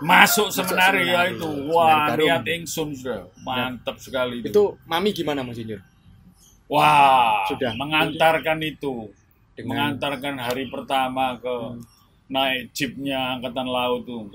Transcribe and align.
masuk 0.00 0.48
seminari 0.50 1.10
ya 1.10 1.30
itu. 1.30 1.48
Wah 1.70 2.14
niat 2.14 2.44
ingsun 2.46 2.94
sudah 2.94 3.26
mantap 3.42 3.98
sekali 3.98 4.40
itu, 4.42 4.50
Itu 4.50 4.64
mami 4.86 5.10
gimana 5.10 5.42
Mas 5.42 5.58
Injur? 5.58 5.82
wah 6.68 7.48
Sudah. 7.48 7.72
mengantarkan 7.74 8.60
itu. 8.62 9.08
Dengan 9.56 9.96
mengantarkan 9.98 10.36
hari 10.38 10.70
pertama 10.70 11.34
ke 11.40 11.50
Hmm. 11.50 11.82
naik 12.28 12.70
jeepnya 12.70 13.40
angkatan 13.40 13.66
laut 13.66 14.06
tuh. 14.06 14.28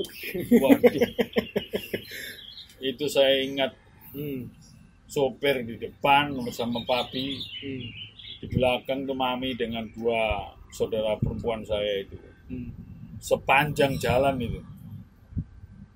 Waduh. 0.59 1.03
Itu 2.83 3.05
saya 3.07 3.39
ingat. 3.39 3.71
Hmm, 4.11 4.51
sopir 5.07 5.63
di 5.63 5.79
depan 5.79 6.35
bersama 6.43 6.83
papi. 6.83 7.37
Hmm, 7.63 7.85
di 8.43 8.47
belakang 8.51 9.07
tuh 9.07 9.15
mami 9.15 9.55
dengan 9.55 9.87
dua 9.95 10.51
saudara 10.69 11.15
perempuan 11.15 11.63
saya 11.63 12.03
itu. 12.03 12.17
Hmm. 12.49 12.69
sepanjang 13.23 13.95
jalan 14.03 14.35
itu 14.35 14.59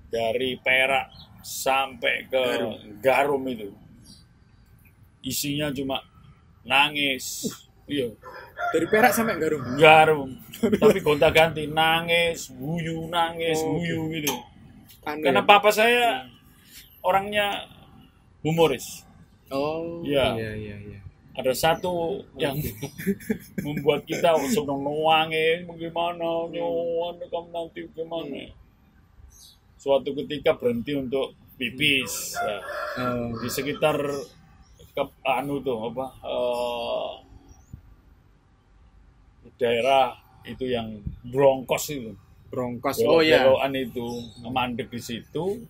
dari 0.08 0.56
Perak 0.58 1.12
sampai 1.40 2.26
ke 2.26 2.36
Garum. 2.36 2.74
Garum, 3.00 3.42
itu. 3.48 3.68
Isinya 5.22 5.68
cuma 5.70 6.00
nangis. 6.64 7.48
Iya. 7.88 8.12
Dari 8.72 8.86
Perak 8.88 9.12
sampai 9.12 9.36
Garum. 9.40 9.62
Garum. 9.76 10.30
Tapi 10.58 10.98
gonta 11.00 11.28
ganti 11.30 11.64
nangis 11.64 12.50
guyu 12.52 13.08
nangis 13.08 13.56
Oh, 13.62 13.78
guyu 13.78 14.12
gitu. 14.12 14.34
Anu 15.08 15.24
karena 15.24 15.40
ya? 15.40 15.48
papa 15.48 15.70
saya 15.72 16.28
orangnya 17.00 17.64
humoris. 18.44 19.06
Oh, 19.48 20.04
Iya. 20.04 20.36
iya 20.36 20.52
iya 20.52 20.76
iya. 20.76 21.00
ada 21.32 21.54
satu 21.54 22.20
yang 22.36 22.58
membuat 23.64 24.02
kita 24.04 24.34
senang 24.50 24.82
nuangin 24.82 25.64
bagaimana 25.64 26.50
nyuan 26.50 27.14
kamu 27.22 27.48
nanti 27.54 27.80
bagaimana 27.94 28.50
suatu 29.78 30.10
ketika 30.12 30.58
berhenti 30.58 30.92
untuk 30.98 31.38
pipis 31.54 32.34
ya. 32.38 32.58
Oh, 32.98 33.30
di 33.38 33.48
sekitar 33.50 33.96
ke, 34.94 35.02
anu 35.22 35.62
tuh 35.62 35.78
apa 35.94 36.06
eh, 36.26 37.12
daerah 39.58 40.14
itu 40.46 40.66
yang 40.70 41.02
Bronkos 41.26 41.84
itu 41.94 42.12
Bronkos. 42.48 43.02
Oh 43.04 43.20
iya. 43.20 43.44
belokan 43.44 43.74
itu 43.76 44.08
mandek 44.48 44.88
di 44.90 45.00
situ 45.02 45.62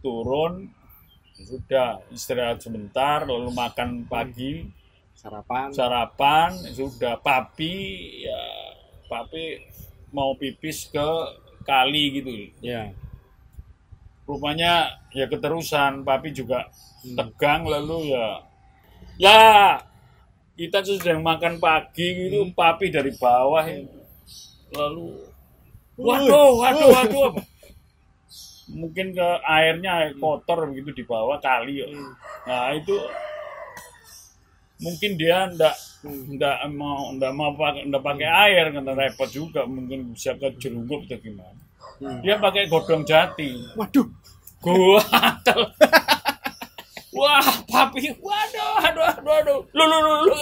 turun 0.00 0.72
sudah 1.40 2.00
istirahat 2.12 2.60
sebentar 2.60 3.24
lalu 3.24 3.52
makan 3.52 4.04
pagi 4.08 4.68
Sarapan. 5.16 5.68
sarapan 5.72 6.50
sudah 6.72 7.20
papi 7.20 7.76
ya 8.24 8.42
papi 9.08 9.60
mau 10.16 10.32
pipis 10.36 10.88
ke 10.88 11.08
kali 11.62 12.20
gitu 12.20 12.30
Ya. 12.60 12.92
rupanya 14.24 14.86
ya 15.10 15.26
keterusan 15.26 16.06
papi 16.06 16.30
juga 16.30 16.70
Hmm. 17.00 17.16
tegang 17.16 17.64
lalu 17.64 18.12
ya 18.12 18.28
ya 19.16 19.40
kita 20.54 20.84
sudah 20.84 21.16
makan 21.18 21.56
pagi 21.56 22.28
gitu 22.28 22.44
Hmm. 22.44 22.52
papi 22.52 22.92
dari 22.92 23.10
bawah 23.16 23.64
ya. 23.64 23.80
lalu 24.70 25.18
waduh 25.98 26.60
waduh 26.60 26.88
waduh 26.94 27.30
mungkin 28.80 29.10
ke 29.10 29.28
airnya 29.42 29.90
air 29.98 30.12
kotor 30.14 30.70
begitu 30.70 31.02
di 31.02 31.04
bawah 31.04 31.42
kali 31.42 31.82
ya. 31.82 31.88
Hmm. 31.90 32.12
nah 32.46 32.70
itu 32.70 32.94
mungkin 34.80 35.14
dia 35.14 35.48
ndak 35.48 35.76
Hmm. 36.00 36.32
ndak 36.32 36.64
mau 36.72 37.12
ndak 37.12 37.28
mau 37.30 37.52
pakai 37.52 37.84
ndak 37.84 38.00
pakai 38.00 38.24
air 38.24 38.72
karena 38.72 38.96
repot 38.96 39.28
juga 39.28 39.68
mungkin 39.68 40.16
bisa 40.16 40.32
ke 40.32 40.56
jerungkup 40.56 41.04
atau 41.04 41.20
gimana 41.20 41.60
Hmm. 42.00 42.24
dia 42.24 42.36
pakai 42.36 42.64
godong 42.66 43.04
jati 43.04 43.52
Waduh. 43.76 44.08
gua 44.60 45.04
wah 47.12 47.44
papi 47.66 48.16
waduh 48.16 48.72
aduh 48.80 49.04
aduh 49.06 49.34
aduh 49.34 49.58
lu 49.70 49.84
lu 49.84 49.98
lu, 49.98 50.12
lu. 50.24 50.36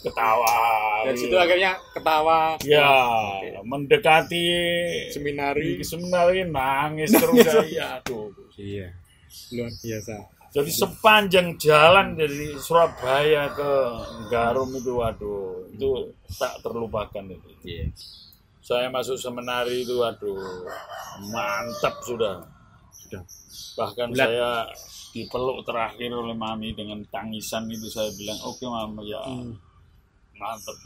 ketawa 0.00 0.54
Dari 1.06 1.16
situ 1.16 1.34
akhirnya 1.34 1.72
ketawa. 1.90 2.54
ya 2.62 2.86
mendekati 3.64 4.46
Seminari. 5.10 5.78
seminari 5.80 6.42
nangis 6.44 7.10
terus 7.10 7.42
saya 7.42 7.98
aduh 7.98 8.30
Iya. 8.54 8.94
Luar 9.50 9.72
biasa. 9.72 10.14
Jadi 10.52 10.68
sepanjang 10.68 11.56
jalan 11.56 12.12
dari 12.12 12.52
Surabaya 12.56 13.48
ke 13.50 13.72
Garum 14.28 14.68
itu 14.70 14.92
waduh 14.94 15.64
itu 15.66 15.88
tak 16.30 16.60
terlupakan 16.60 17.24
itu 17.24 17.48
Iya. 17.62 17.88
saya 18.60 18.86
masuk 18.88 19.16
seminari 19.16 19.80
itu 19.80 19.96
waduh 19.96 20.68
mantap 21.26 21.96
sudah 22.02 22.44
Sudah. 22.92 23.22
bahkan 23.74 24.08
Bulat. 24.08 24.20
saya 24.22 24.50
dipeluk 25.12 25.64
terakhir 25.64 26.08
oleh 26.10 26.32
mami 26.32 26.72
dengan 26.72 27.00
tangisan 27.06 27.68
itu 27.68 27.84
saya 27.86 28.12
bilang 28.12 28.36
oke 28.42 28.64
mama 28.64 29.00
ya 29.02 29.20
Hmm. 29.22 29.56
mantap 30.34 30.76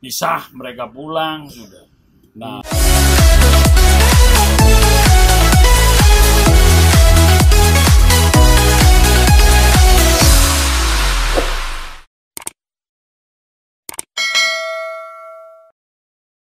pisah 0.00 0.52
mereka 0.52 0.84
pulang 0.86 1.46
sudah 1.46 1.84
nah 2.34 2.60